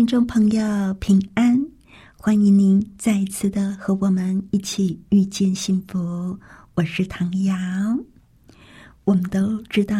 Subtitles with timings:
[0.00, 1.62] 听众朋友，平安！
[2.16, 6.38] 欢迎您再一次的和我们一起遇见幸福。
[6.72, 7.54] 我是唐瑶。
[9.04, 9.94] 我们都知道，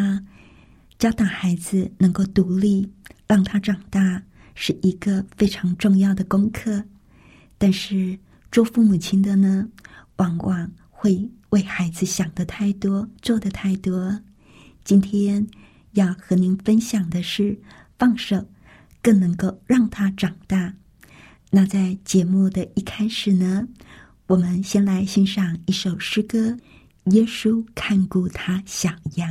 [0.99, 2.91] 教导孩子能够独立，
[3.27, 4.23] 让他长大，
[4.55, 6.83] 是一个非常重要的功课。
[7.59, 8.19] 但是，
[8.51, 9.69] 做父母亲的呢，
[10.17, 14.19] 往往会为孩子想的太多，做的太多。
[14.83, 15.47] 今天
[15.93, 17.61] 要和您分享的是
[17.99, 18.43] 放手。
[19.03, 20.75] 更能够让他长大。
[21.51, 23.67] 那在节目的一开始呢，
[24.27, 26.39] 我们先来欣赏一首诗歌
[27.13, 29.29] 《耶稣看顾他小羊》。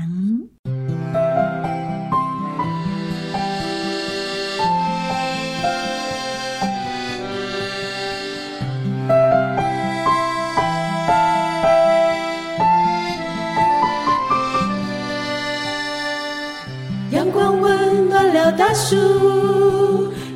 [17.11, 18.95] 阳光温暖了大树，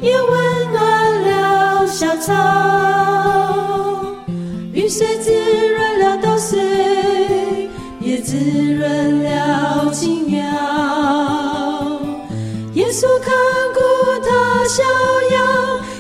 [0.03, 0.31] 也温
[0.73, 2.33] 暖了小草。
[4.73, 5.31] 雨水滋
[5.69, 6.59] 润了稻穗，
[8.01, 10.43] 也滋润了青苗。
[12.73, 13.33] 耶稣看
[13.73, 13.79] 顾
[14.27, 14.29] 他
[14.67, 14.83] 小
[15.31, 15.39] 羊，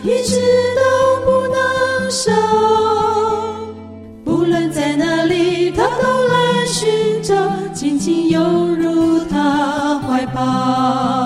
[0.03, 0.41] 一直
[0.75, 0.81] 都
[1.23, 2.29] 不能少。
[4.25, 7.33] 不论在哪里，他都来寻找，
[7.73, 11.22] 紧紧拥入他怀抱。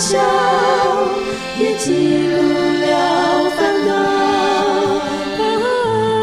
[0.00, 0.18] 笑，
[1.58, 2.34] 也记录
[2.80, 3.90] 了烦恼。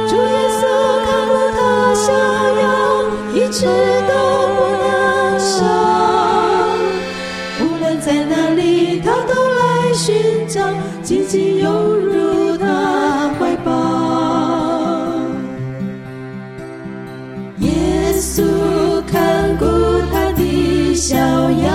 [0.08, 0.60] 主耶稣
[1.06, 1.60] 看顾他
[1.94, 2.08] 小
[2.60, 2.66] 羊，
[3.36, 3.68] 一直
[4.08, 4.12] 都
[4.56, 5.56] 不能少。
[7.62, 10.08] 无论在哪里，他都来寻
[10.48, 10.60] 找，
[11.04, 13.70] 紧紧拥入他怀抱。
[17.60, 17.70] 耶
[18.18, 18.42] 稣
[19.06, 19.66] 看顾
[20.12, 21.72] 他的小羊，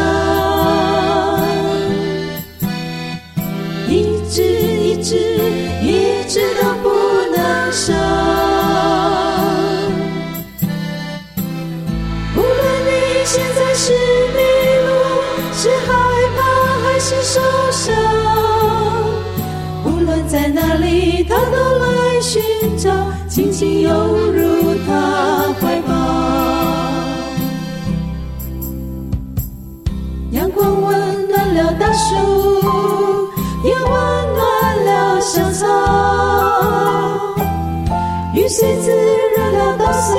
[23.62, 23.92] 心拥
[24.32, 24.90] 入他
[25.60, 25.94] 怀抱。
[30.32, 32.16] 阳光温暖了大树，
[33.62, 33.84] 也温
[34.34, 35.64] 暖了小草。
[38.34, 38.90] 雨水滋
[39.36, 40.18] 润了稻穗，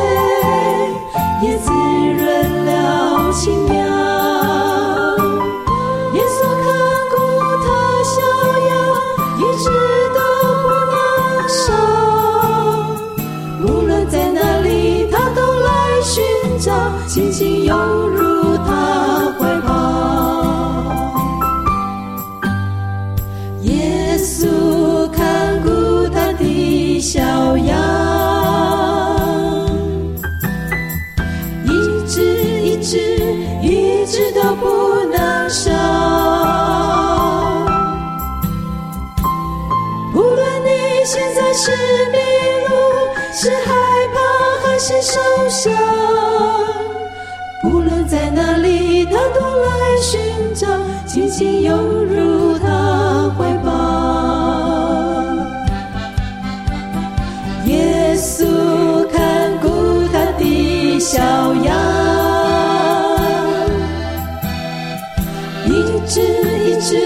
[66.03, 66.97] 一直一直，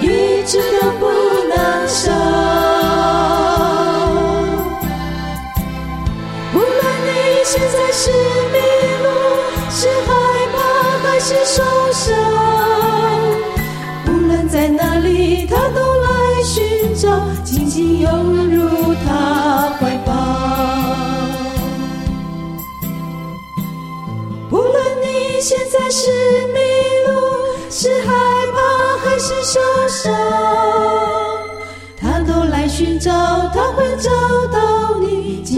[0.00, 1.06] 一直都不
[1.48, 1.56] 能
[1.86, 2.10] 少。
[6.52, 6.66] 无论
[7.06, 7.08] 你
[7.44, 8.58] 现在是迷
[9.04, 9.06] 路，
[9.70, 10.10] 是害
[10.52, 10.58] 怕
[11.04, 11.62] 还是受
[11.92, 12.12] 伤，
[14.08, 17.08] 无论在哪里，他都来寻找，
[17.44, 18.41] 紧紧拥入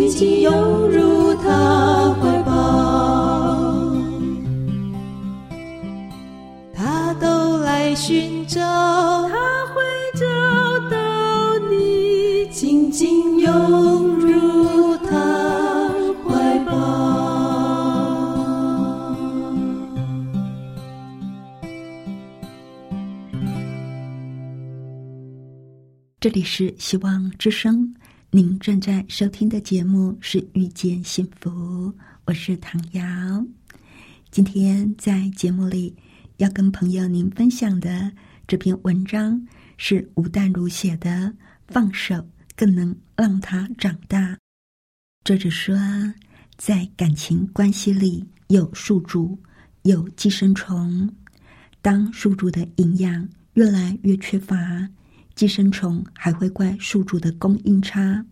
[0.05, 0.53] 紧紧拥
[0.91, 2.53] 入他怀抱。
[6.75, 9.31] 他都来寻找，他
[9.73, 9.83] 会
[10.15, 10.27] 找
[10.91, 15.89] 到你，紧紧拥入他
[16.29, 16.75] 怀抱。
[26.21, 27.95] 这里是希望之声，
[28.37, 31.51] 您正在收听的节目是《遇见幸福》，
[32.25, 33.47] 我是唐瑶。
[34.33, 35.95] 今天在节目里
[36.39, 38.11] 要跟朋友您分享的
[38.49, 39.41] 这篇文章
[39.77, 41.11] 是吴淡如写的
[41.69, 42.27] 《放手
[42.57, 44.33] 更能让他长大》。
[45.25, 45.77] 作者说，
[46.57, 49.39] 在感情关系里有宿主，
[49.83, 51.09] 有寄生虫。
[51.81, 54.89] 当宿主的营养越来越缺乏，
[55.35, 58.25] 寄生虫还会怪宿主的供应差。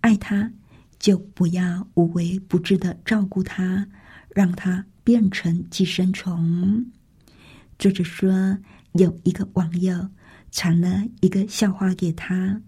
[0.00, 0.50] 爱他，
[0.98, 3.86] 就不要无微不至的照顾他，
[4.28, 6.84] 让他变成寄生虫。
[7.78, 8.58] 作者说，
[8.92, 10.08] 有一个网友
[10.52, 12.60] 传了一个笑话给他，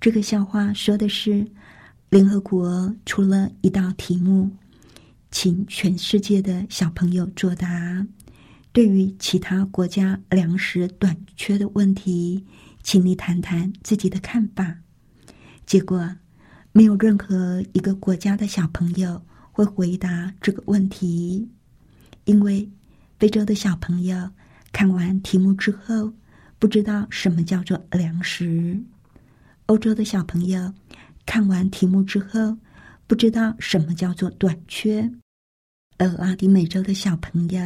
[0.00, 1.46] 这个笑话说的是，
[2.10, 4.50] 联合国出了一道题目，
[5.30, 8.06] 请全世界的小朋友作答。
[8.72, 12.44] 对于其他国家粮食短缺的问题，
[12.82, 14.76] 请你谈谈自己的看法。
[15.64, 16.16] 结果，
[16.72, 21.48] 没有任何一个国家的小朋友会回答这个问题，
[22.24, 22.68] 因为
[23.18, 24.30] 非洲的小朋友
[24.72, 26.12] 看完题目之后，
[26.58, 28.76] 不知道什么叫做粮食；
[29.66, 30.72] 欧洲的小朋友
[31.24, 32.56] 看完题目之后，
[33.06, 35.08] 不知道什么叫做短缺；
[35.98, 37.60] 而拉丁美洲的小朋友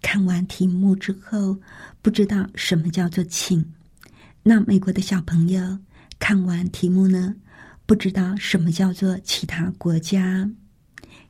[0.00, 1.60] 看完题目之后，
[2.00, 3.75] 不知道什么叫做请。
[4.48, 5.76] 那美国的小朋友
[6.20, 7.34] 看完题目呢，
[7.84, 10.48] 不知道什么叫做其他国家；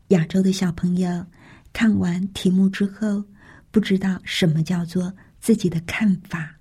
[0.08, 1.24] 亚洲的小朋友
[1.72, 3.24] 看完题目之后，
[3.70, 5.10] 不知道什么叫做
[5.40, 6.54] 自己的看法。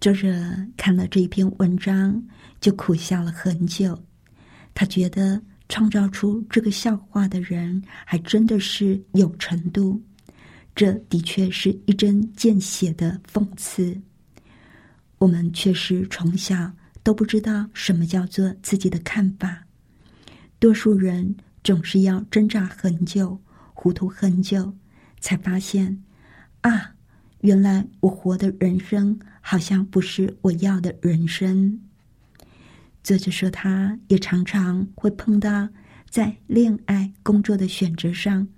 [0.00, 0.32] 作者
[0.76, 2.22] 看了这一篇文章，
[2.60, 4.00] 就苦笑了很久。
[4.74, 10.00] 他觉得创造出这个笑话的人，还真的是有程度。
[10.76, 14.00] 这的确是一针见血的讽刺。
[15.22, 16.72] 我们确实从小
[17.04, 19.64] 都不知道什么叫做自己的看法，
[20.58, 23.40] 多数人总是要挣扎很久、
[23.72, 24.74] 糊涂很久，
[25.20, 26.02] 才发现
[26.62, 26.92] 啊，
[27.42, 31.80] 原来我活的人生好像不是我要的人生。
[33.04, 35.68] 作者说，他也常常会碰到
[36.10, 38.48] 在恋爱、工作的选择上。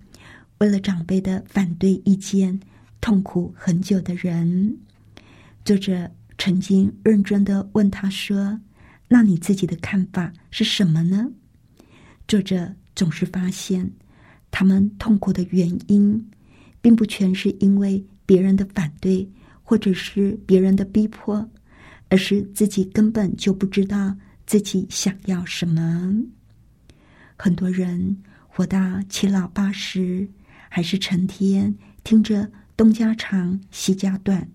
[0.56, 2.58] 为了长辈的反对意见，
[3.02, 4.78] 痛苦很久的人，
[5.62, 6.11] 作者
[6.44, 8.61] 曾经认真的问他说
[9.08, 11.26] ：“那你自己的看法是什么呢？”
[12.29, 13.91] 作者总是发现，
[14.50, 16.31] 他们痛苦的原因，
[16.82, 19.26] 并不全是因为别人的反对，
[19.62, 21.49] 或者是别人的逼迫，
[22.11, 24.14] 而是自己根本就不知道
[24.47, 26.14] 自己想要什么。
[27.38, 30.29] 很多人活到七老八十。
[30.69, 34.47] 还是成天听着东家长西家短，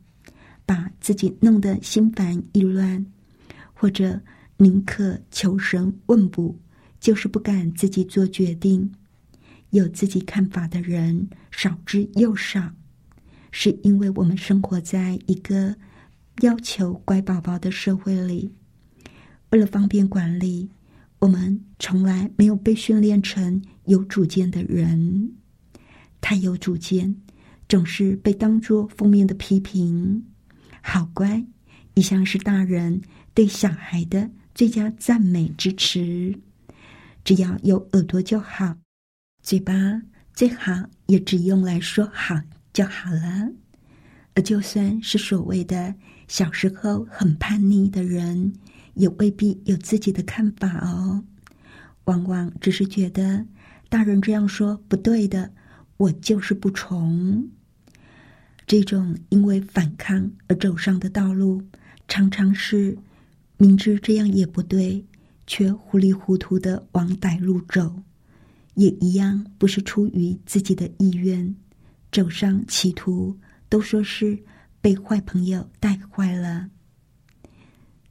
[0.69, 3.04] 把自己弄得心烦意乱，
[3.73, 4.21] 或者
[4.57, 6.56] 宁可求神问卜，
[6.99, 8.88] 就是不敢自己做决定。
[9.71, 12.71] 有自己看法的人少之又少，
[13.49, 15.76] 是因为我们生活在一个
[16.42, 18.52] 要求乖宝宝的社会里，
[19.49, 20.69] 为了方便管理，
[21.18, 25.31] 我们从来没有被训练成有主见的人。
[26.21, 27.16] 太有主见，
[27.68, 30.23] 总是被当作负面的批评。
[30.81, 31.45] 好乖，
[31.94, 33.02] 一向是大人
[33.33, 36.40] 对小孩的最佳赞美支持。
[37.24, 38.76] 只要有耳朵就好，
[39.44, 39.74] 嘴巴
[40.33, 40.71] 最好
[41.07, 42.36] 也只用来说好
[42.74, 43.52] 就好了。
[44.36, 45.94] 而就算是所谓的
[46.28, 48.54] 小时候很叛逆的人，
[48.94, 51.24] 也未必有自己的看法哦。
[52.06, 53.45] 往往只是觉得
[53.90, 55.52] 大人这样说不对的。
[55.98, 57.50] 我就是不从。
[58.69, 61.59] 这种因为反抗而走上的道路，
[62.07, 62.95] 常常是
[63.57, 65.04] 明知这样也不对，
[65.47, 68.04] 却糊里糊涂的往歹路走，
[68.76, 71.56] 也一样不是出于自己的意愿，
[72.11, 73.35] 走上歧途，
[73.69, 74.38] 都说是
[74.81, 76.69] 被坏朋友带坏了。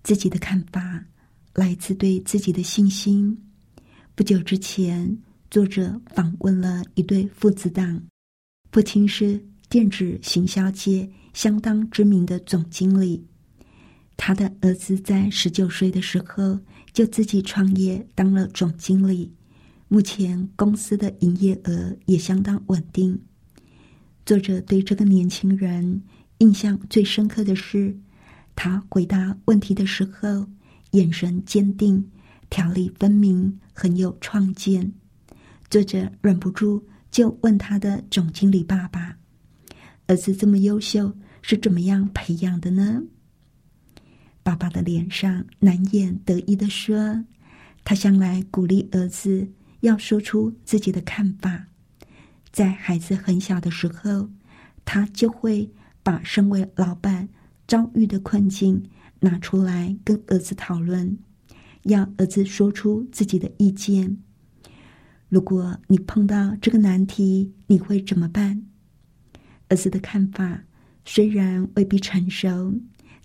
[0.03, 1.05] 自己的看法
[1.55, 3.41] 来自对自己的信心。
[4.17, 5.17] 不久之前。
[5.51, 8.03] 作者访问了一对父子档，
[8.71, 13.23] 父亲是电子行销界相当知名的总经理，
[14.17, 16.59] 他的儿子在十九岁的时候
[16.95, 19.31] 就自己创业当了总经理，
[19.89, 23.21] 目前公司的营业额也相当稳定。
[24.25, 26.03] 作者对这个年轻人
[26.39, 27.95] 印象最深刻的是，
[28.57, 30.49] 他回答问题的时候
[30.93, 32.11] 眼神坚定、
[32.49, 34.91] 条理分明，很有创见。
[35.69, 39.15] 作者忍不住就问他的总经理爸爸
[40.09, 43.05] ：“儿子这么优秀，是怎么样培养的呢？”
[44.43, 47.25] 爸爸的脸上难掩得意的说
[47.85, 49.47] ：“他向来鼓励儿子
[49.81, 51.67] 要说出自己的看法，
[52.51, 54.29] 在孩子很小的时候，
[54.85, 55.71] 他就会
[56.03, 57.29] 把身为老板
[57.67, 58.83] 遭遇的困境
[59.21, 61.19] 拿出来跟儿子讨论，
[61.83, 64.17] 要儿子说出自己的意见。
[65.29, 68.65] 如果你碰到这个难题，你会怎么办？
[69.69, 70.65] 儿子的看法
[71.05, 72.75] 虽然未必成熟，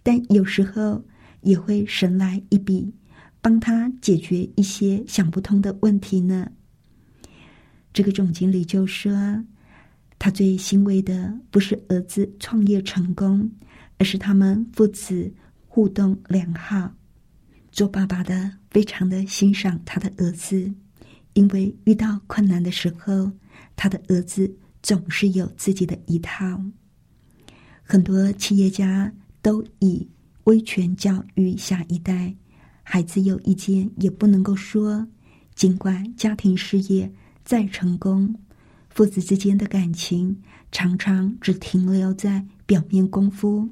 [0.01, 1.03] 但有时候。”
[1.43, 2.93] 也会神来一笔，
[3.41, 6.49] 帮他解决一些想不通的问题呢。
[7.91, 9.43] 这个总经理就说
[10.17, 13.51] ：“他最欣慰的不是儿子创业成功，
[13.97, 15.33] 而是他们父子
[15.67, 16.93] 互动良好。
[17.73, 20.73] 做爸爸的非常的欣赏他的儿子，
[21.33, 23.33] 因为遇到困难的时候，
[23.75, 26.61] 他的儿子总是有自己的一套。
[27.81, 29.11] 很多企业家
[29.41, 30.07] 都以。”
[30.45, 32.35] 威权教育下一代，
[32.83, 35.07] 孩子有意见也不能够说。
[35.55, 37.09] 尽管家庭事业
[37.45, 38.35] 再成功，
[38.89, 40.37] 父子之间的感情
[40.69, 43.69] 常常只停留在表面功夫。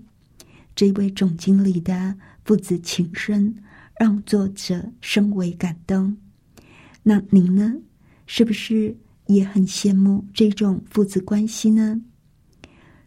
[0.73, 2.15] 这位总经理的
[2.45, 3.53] 父子情深，
[3.99, 6.15] 让作者深为感动。
[7.03, 7.73] 那您呢？
[8.27, 8.95] 是不是
[9.33, 12.01] 也很羡慕这种父子关系呢？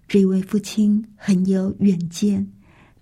[0.09, 2.51] 这位父亲很有远见。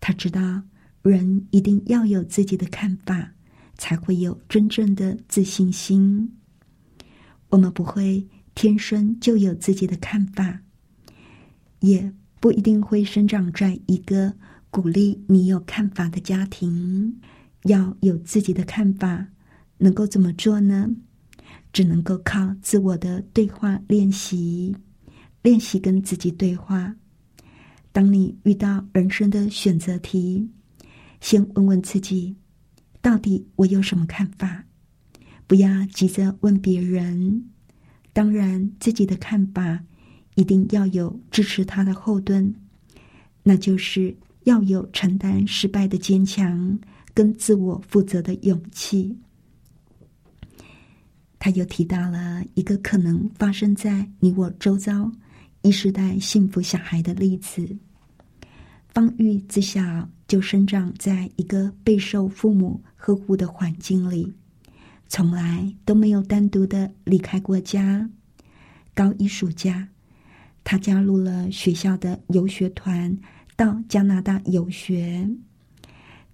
[0.00, 0.62] 他知道，
[1.02, 3.32] 人一定要有自己的看法，
[3.78, 6.32] 才会有真正的自信心。
[7.50, 10.60] 我们不会天生就有自己的看法，
[11.80, 14.34] 也不一定会生长在一个
[14.70, 17.20] 鼓励你有看法的家庭。
[17.64, 19.28] 要有自己的看法，
[19.78, 20.90] 能够怎么做呢？
[21.72, 24.76] 只能够靠自我的对话练习，
[25.42, 26.94] 练习跟自己对话。
[27.92, 30.48] 当你遇到人生的选择题，
[31.20, 32.34] 先问问自己：
[33.00, 34.64] 到底我有什么看法？
[35.46, 37.44] 不要急着问别人。
[38.12, 39.82] 当然，自己的看法
[40.34, 42.54] 一定要有支持他的后盾，
[43.42, 44.14] 那就是
[44.44, 46.78] 要有承担失败的坚强
[47.14, 49.16] 跟自我负责的勇气。
[51.44, 55.10] 他又提到了一个可能发生在你我周遭。
[55.62, 57.76] 一时代幸福小孩的例子，
[58.90, 64.32] 方玉自小就生长在一个备受父母呵护的环境里，
[65.08, 68.08] 从来都没有单独的离开过家。
[68.94, 69.88] 高一暑假，
[70.62, 73.18] 他加入了学校的游学团，
[73.56, 75.28] 到加拿大游学。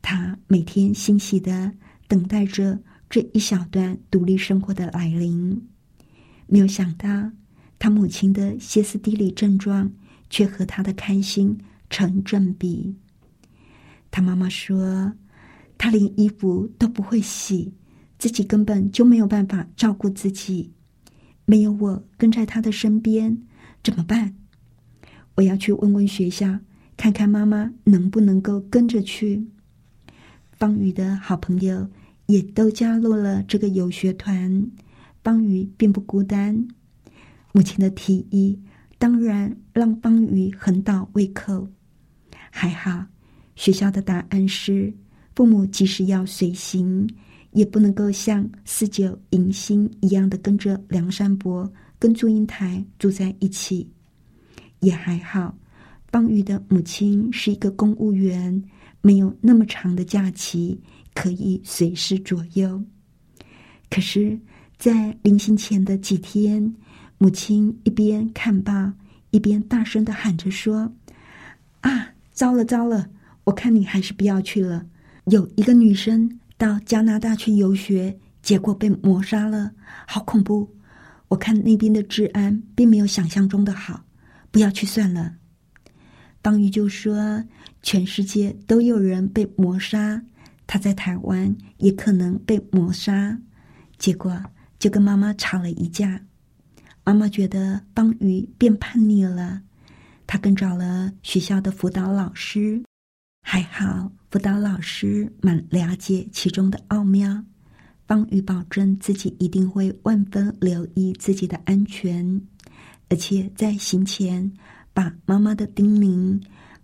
[0.02, 1.72] 他每天欣喜的
[2.06, 2.78] 等待着
[3.10, 5.66] 这一小段独立生活的来临，
[6.46, 7.30] 没有想到。
[7.80, 9.88] 他母亲的歇斯底里症状，
[10.28, 11.56] 却和他的开心
[11.88, 12.92] 成正比。
[14.10, 15.12] 他妈妈说
[15.78, 17.72] ：“他连衣服都不会洗，
[18.18, 20.72] 自己根本就没有办法照顾自己。
[21.44, 23.40] 没有我跟在他的身边，
[23.84, 24.34] 怎么办？
[25.36, 26.58] 我要去问问学校，
[26.96, 29.46] 看看妈妈能不能够跟着去。”
[30.58, 31.88] 方宇的好朋友
[32.28, 34.70] 也都加入了这个游学团，
[35.22, 36.68] 邦宇并不孤单。
[37.52, 38.58] 母亲的提议
[38.98, 41.66] 当然让邦宇很倒胃口。
[42.50, 43.06] 还好，
[43.56, 44.92] 学校的答案是：
[45.34, 47.08] 父母即使要随行，
[47.52, 53.90] 也不能够像四九迎新一样的跟着梁山伯跟祝英台住在一起。
[54.80, 55.56] 也还好，
[56.10, 58.62] 邦宇的母亲是一个公务员，
[59.00, 60.78] 没有那么长的假期
[61.18, 62.80] 可以随时左右。
[63.90, 64.38] 可是，
[64.76, 66.72] 在临行前的几天。
[67.20, 68.92] 母亲一边看报，
[69.32, 70.92] 一边大声的喊着说
[71.82, 73.10] ：“啊，糟了糟了！
[73.42, 74.86] 我看你还是不要去了。
[75.24, 79.72] 有一个女生到加拿大去游学，结果被谋杀了，
[80.06, 80.72] 好恐怖！
[81.26, 84.04] 我看那边的治安并没有想象中的好，
[84.52, 85.34] 不要去算了。”
[86.40, 87.42] 方瑜就说
[87.82, 90.22] ：“全世界都有人被谋杀，
[90.68, 93.36] 他在台湾也可能被谋杀。”
[93.98, 94.40] 结果
[94.78, 96.24] 就跟妈妈吵了一架。
[97.02, 99.62] 妈妈觉得方宇变叛逆了，
[100.24, 102.80] 她跟找了学校的辅导老师。
[103.42, 107.42] 还好辅导老师蛮了解其中的奥妙，
[108.06, 112.40] 方宇保证自己一定会万分留意自己的安全，
[113.08, 114.52] 而且在行前
[114.92, 116.38] 把妈妈的叮咛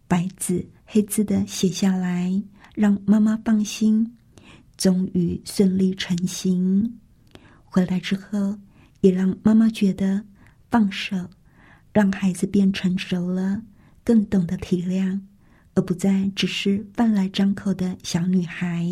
[0.09, 2.43] 白纸黑字的写下来，
[2.75, 4.17] 让妈妈放心。
[4.77, 6.99] 终于顺利成行。
[7.65, 8.59] 回来之后，
[9.03, 10.25] 也让妈妈觉得
[10.69, 11.31] 放手，
[11.93, 13.63] 让孩子变成熟了，
[14.03, 15.21] 更懂得体谅。
[15.77, 18.87] 而不再只是饭来张口的小女孩，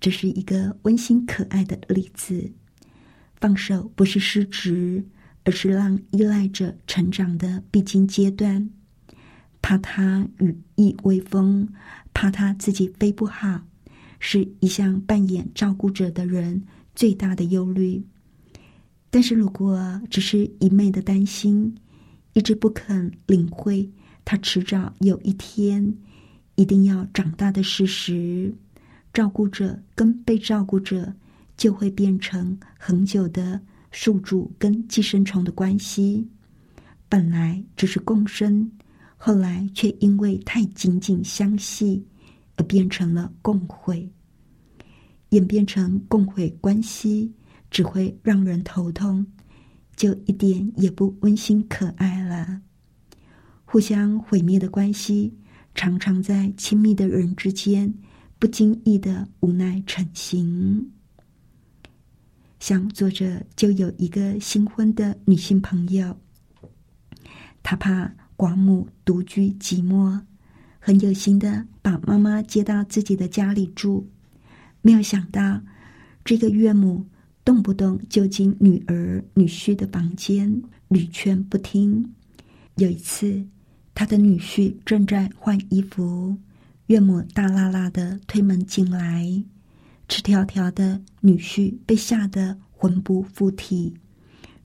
[0.00, 2.52] 这是一个温馨可爱的例子。
[3.36, 5.04] 放手不是失职，
[5.44, 8.70] 而是让依赖者成长的必经阶段。
[9.60, 11.68] 怕他羽翼未丰，
[12.20, 13.62] 怕他自己飞不好，
[14.18, 16.60] 是一向扮演照顾者的人
[16.92, 18.02] 最大的忧虑。
[19.08, 21.72] 但是如果只是一昧的担心，
[22.32, 23.88] 一直不肯领会。
[24.24, 25.96] 他迟早有一天
[26.56, 28.52] 一定要长大的事实，
[29.12, 31.14] 照顾者跟被照顾者
[31.56, 33.60] 就会变成恒久的
[33.92, 36.26] 宿主跟寄生虫的关系。
[37.08, 38.68] 本来只是共生，
[39.18, 42.06] 后来却因为太紧紧相系
[42.56, 44.08] 而变成了共毁。
[45.30, 47.30] 演变成共毁关系，
[47.70, 49.26] 只会让人头痛，
[49.94, 52.62] 就一点也不温馨可爱了。
[53.66, 55.36] 互相毁灭的关系，
[55.74, 57.92] 常常在亲密的人之间
[58.38, 60.90] 不经意的无奈成型。
[62.58, 66.16] 像作者就有一个新婚的女性朋友，
[67.62, 70.22] 她怕寡母独居寂寞，
[70.78, 74.06] 很有心的把妈妈接到自己的家里住，
[74.80, 75.60] 没有想到
[76.24, 77.04] 这个岳母
[77.44, 82.14] 动不动就进女儿女婿的房间，屡劝不听。
[82.76, 83.46] 有一次。
[83.94, 86.36] 他的女婿正在换衣服，
[86.86, 89.42] 岳母大拉拉的推门进来，
[90.08, 93.92] 赤条条的女婿被吓得魂不附体。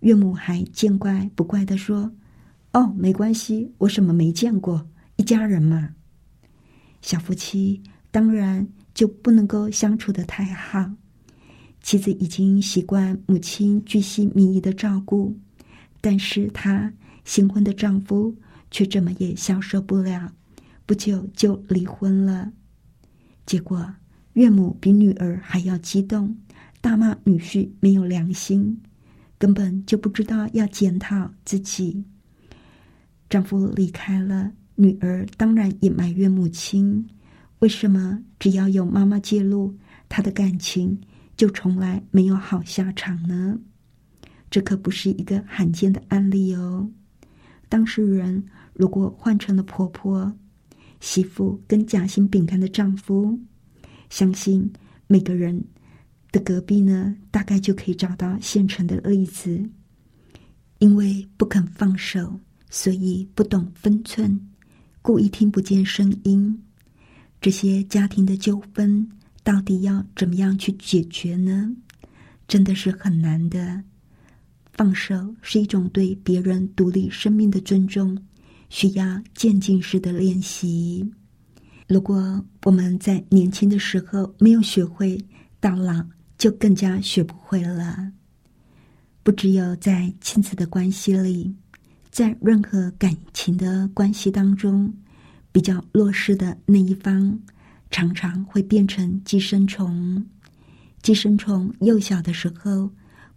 [0.02, 2.12] 岳母还见怪不怪的说
[2.73, 5.95] ：“哦，没关系，我什么没见过，一家人嘛。”
[7.01, 7.81] 小夫妻
[8.12, 10.91] 当然就不能够相处的太好。
[11.81, 15.38] 妻子已经习惯母亲居心民意的照顾，
[16.01, 18.36] 但是她新婚的丈夫。
[18.75, 20.33] 却怎么也消受不了，
[20.88, 22.51] 不久就离婚了。
[23.45, 23.93] 结果
[24.33, 26.36] 岳母比女儿还要激动，
[26.81, 28.81] 大骂女婿没有良心，
[29.38, 32.03] 根本就不知道要检讨自己。
[33.34, 37.04] 丈夫离开了，女儿当然也埋怨母亲：
[37.62, 39.76] 为什么只要有妈妈介入，
[40.08, 41.02] 她的感情
[41.36, 43.58] 就从来没有好下场呢？
[44.52, 46.88] 这可不是一个罕见的案例哦。
[47.67, 48.43] 当事人。
[48.76, 50.36] 如果换成了婆婆、
[51.00, 53.39] 媳妇跟夹心饼干的丈夫，
[54.10, 54.67] 相信
[55.06, 55.63] 每个人
[56.32, 59.63] 的隔壁呢，大概就可以找到现成的例子。
[60.80, 62.39] 因为不肯放手，
[62.73, 64.49] 所以不懂分寸，
[65.03, 66.59] 故意听不见声音。
[67.39, 69.07] 这些家庭的纠纷，
[69.43, 71.71] 到底要怎么样去解决呢？
[72.47, 73.83] 真的是很难的。
[74.73, 78.17] 放手是一种对别人独立生命的尊重。
[78.69, 81.07] 需要渐进式的练习。
[81.88, 85.15] 如果我们在年轻的时候没有学会，
[85.59, 86.03] 到老
[86.39, 88.12] 就更加学不会了。
[89.21, 91.53] 不只有在亲子的关系里，
[92.13, 94.93] 在任何感情的关系当中，
[95.52, 97.36] 比较弱势的那一方，
[97.89, 100.23] 常常会变成寄生虫。
[101.02, 102.88] 寄生虫幼小的时候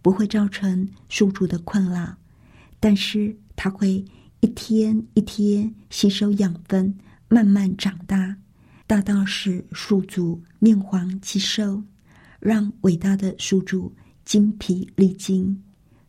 [0.03, 2.15] 不会造成宿主的困扰，
[2.79, 4.05] 但是它会。
[4.41, 6.95] 一天一天吸收养分，
[7.27, 8.37] 慢慢长大，
[8.85, 11.81] 大到使宿主面黄肌瘦，
[12.39, 13.91] 让伟大的宿主
[14.25, 15.59] 精疲力尽，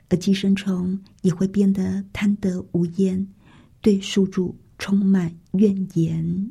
[0.08, 3.26] 而寄生虫也会变得贪得无厌，
[3.80, 6.50] 对宿主充满怨言，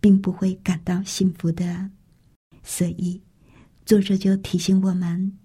[0.00, 1.90] 并不会感到幸福的。
[2.62, 3.20] 所以，
[3.84, 5.36] 作者就提醒我们：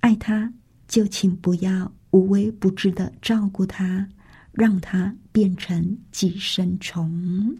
[0.00, 0.52] 爱他，
[0.88, 4.08] 就请不要无微不至的照顾他。
[4.54, 7.56] 让它变成寄生虫，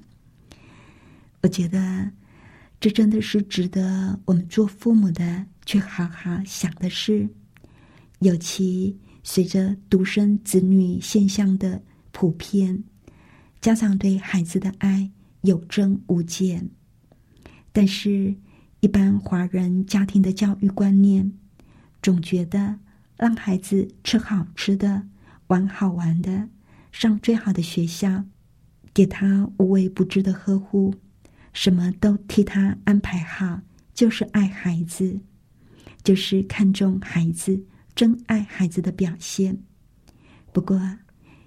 [1.40, 2.10] 我觉得
[2.78, 7.26] 这真的是值得我们做父母的去好好想的事。
[8.18, 12.84] 尤其随着独生子女现象的普遍，
[13.60, 15.10] 家长对孩子的爱
[15.42, 16.70] 有增无减，
[17.72, 18.36] 但是，
[18.80, 21.32] 一般华人家庭的教育观念，
[22.02, 22.80] 总觉得
[23.16, 25.08] 让孩子吃好吃的、
[25.46, 26.48] 玩好玩的。
[26.90, 28.24] 上最好的学校，
[28.92, 30.94] 给他无微不至的呵护，
[31.54, 33.62] 什么都替他安排好，
[33.94, 35.20] 就是爱孩子，
[36.04, 39.56] 就是看重孩子，真爱孩子的表现。
[40.52, 40.80] 不过，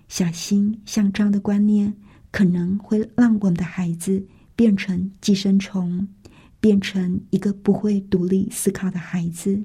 [0.08, 1.94] 小心像这样的观念，
[2.32, 6.08] 可能会让我们的孩子变成寄生虫，
[6.60, 9.64] 变成一个不会独立思考的孩子。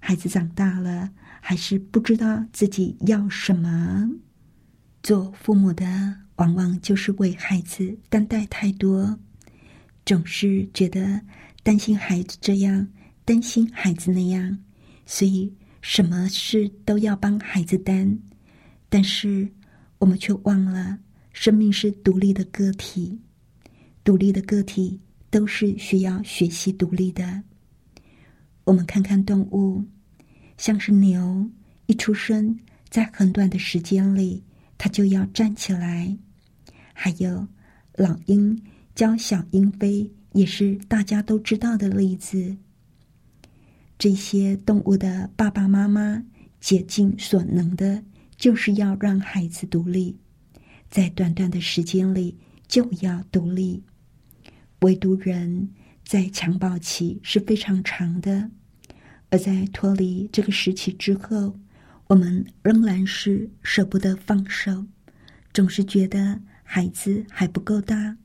[0.00, 1.10] 孩子长大了，
[1.40, 4.10] 还是不知道自己要什么。
[5.02, 5.84] 做父母的，
[6.36, 9.18] 往往就是为孩子担待太多。
[10.04, 11.20] 总是觉得
[11.62, 12.88] 担心孩子这样，
[13.24, 14.58] 担心孩子那样，
[15.06, 18.18] 所以什么事都要帮孩子担。
[18.88, 19.46] 但是
[19.98, 20.98] 我们却忘了，
[21.32, 23.20] 生命是独立的个体，
[24.02, 27.42] 独立的个体都是需要学习独立的。
[28.64, 29.84] 我们看看动物，
[30.56, 31.50] 像是牛，
[31.86, 34.42] 一出生在很短的时间里，
[34.78, 36.16] 它就要站起来；
[36.94, 37.46] 还有
[37.96, 38.58] 老鹰。
[38.94, 42.54] 教小鹰飞也是大家都知道的例子。
[44.02, 46.20] 这些动物的爸爸妈妈
[46.60, 48.02] 竭尽所能的，
[48.34, 50.18] 就是要让孩子独立，
[50.90, 52.36] 在短短的时间里
[52.66, 53.80] 就要独立。
[54.80, 55.70] 唯独人
[56.04, 58.50] 在襁褓期是非常长的，
[59.30, 61.56] 而在脱离这个时期之后，
[62.08, 64.84] 我们仍然是舍不得放手，
[65.52, 68.16] 总是觉得孩子还不够大。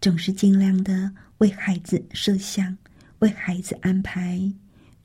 [0.00, 2.74] 总是尽量的为孩子设想，
[3.18, 4.50] 为孩子安排，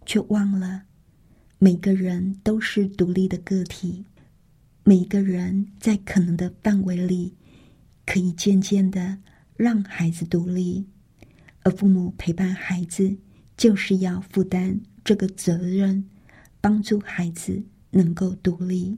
[0.05, 0.83] 却忘了
[1.57, 4.05] 每个人都是独立的个体。
[4.83, 7.33] 每个人在可能的范围里，
[8.05, 9.17] 可以渐渐的
[9.55, 10.85] 让孩子独立，
[11.63, 13.17] 而父母陪伴孩子，
[13.57, 16.07] 就是要负担这个责任，
[16.61, 18.97] 帮助孩子能够独立。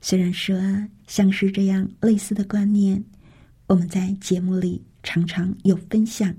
[0.00, 0.58] 虽然说
[1.06, 3.02] 像是这样类似的观念。
[3.66, 6.34] 我们在节目里常常有分享，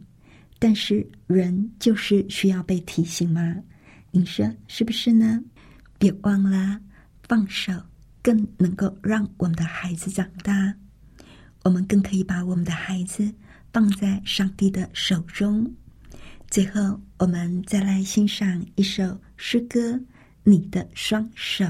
[0.64, 3.56] 但是人就是需要被提醒吗？
[4.12, 5.42] 你说是不是呢？
[5.98, 6.80] 别忘了
[7.28, 7.74] 放手，
[8.22, 10.76] 更能够让我们的孩子长大。
[11.64, 13.34] 我们更可以把我们的孩子
[13.74, 15.74] 放在上帝的手中。
[16.48, 19.94] 最后，我们再来欣赏一首诗歌
[20.44, 21.66] 《你的双手》。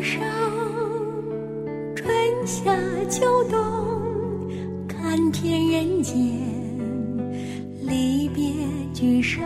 [0.00, 0.18] 多少
[1.94, 2.74] 春夏
[3.10, 3.60] 秋冬，
[4.88, 6.16] 看遍人间
[7.82, 8.50] 离别
[8.94, 9.42] 聚首，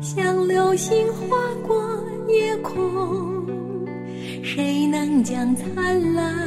[0.00, 1.78] 像流星划过
[2.26, 3.44] 夜空，
[4.42, 6.45] 谁能将灿烂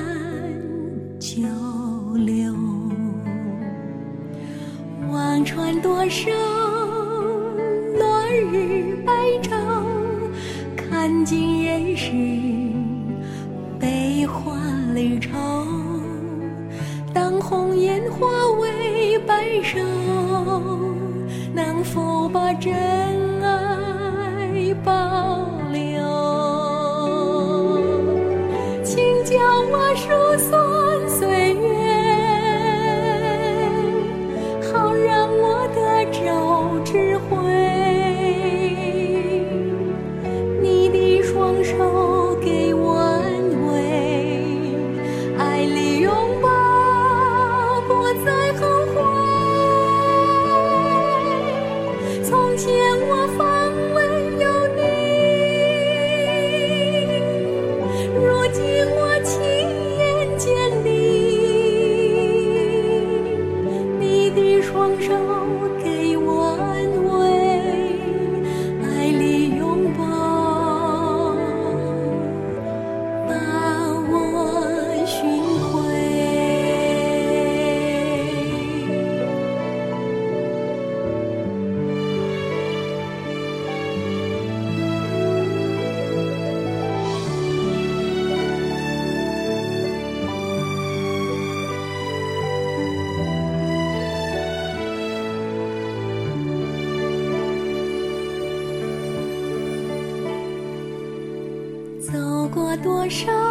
[103.10, 103.49] 多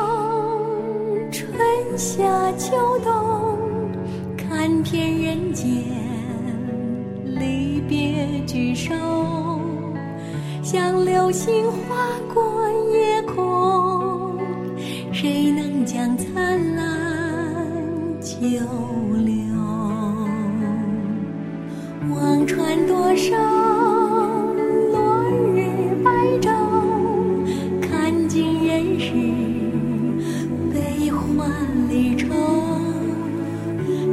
[31.69, 32.29] 欢离愁。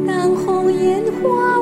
[0.06, 1.62] 当红颜化